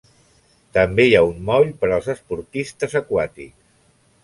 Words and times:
També 0.77 1.05
hi 1.09 1.13
ha 1.17 1.21
un 1.27 1.43
moll 1.51 1.69
per 1.83 1.91
als 1.97 2.09
esportistes 2.15 2.99
aquàtics. 3.03 3.57